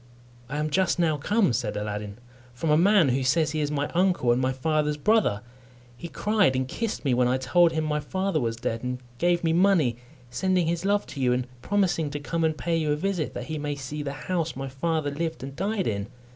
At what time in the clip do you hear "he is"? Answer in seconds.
3.51-3.69